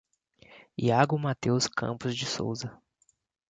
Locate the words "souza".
2.25-2.75